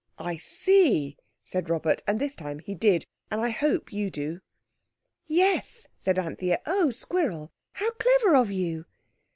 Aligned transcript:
"I 0.17 0.35
see," 0.37 1.15
said 1.43 1.69
Robert, 1.69 2.01
and 2.07 2.19
this 2.19 2.33
time 2.33 2.57
he 2.57 2.73
did, 2.73 3.05
and 3.29 3.39
I 3.39 3.49
hope 3.51 3.93
you 3.93 4.09
do. 4.09 4.39
"Yes," 5.27 5.85
said 5.95 6.17
Anthea. 6.17 6.59
"Oh, 6.65 6.89
Squirrel, 6.89 7.51
how 7.73 7.91
clever 7.91 8.35
of 8.35 8.49
you!" 8.49 8.85